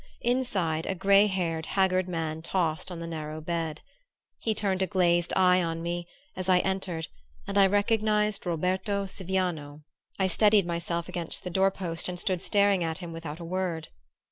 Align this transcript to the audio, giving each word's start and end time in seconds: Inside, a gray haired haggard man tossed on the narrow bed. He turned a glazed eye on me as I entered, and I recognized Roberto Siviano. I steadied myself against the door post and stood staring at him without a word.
Inside, 0.21 0.87
a 0.87 0.95
gray 0.95 1.27
haired 1.27 1.67
haggard 1.67 2.07
man 2.09 2.41
tossed 2.41 2.89
on 2.91 2.99
the 2.99 3.05
narrow 3.05 3.39
bed. 3.39 3.81
He 4.39 4.55
turned 4.55 4.81
a 4.81 4.87
glazed 4.87 5.31
eye 5.35 5.61
on 5.61 5.83
me 5.83 6.07
as 6.35 6.49
I 6.49 6.57
entered, 6.61 7.05
and 7.47 7.55
I 7.55 7.67
recognized 7.67 8.47
Roberto 8.47 9.05
Siviano. 9.05 9.83
I 10.17 10.25
steadied 10.25 10.65
myself 10.65 11.07
against 11.07 11.43
the 11.43 11.51
door 11.51 11.69
post 11.69 12.09
and 12.09 12.19
stood 12.19 12.41
staring 12.41 12.83
at 12.83 12.97
him 12.97 13.13
without 13.13 13.39
a 13.39 13.45
word. 13.45 13.89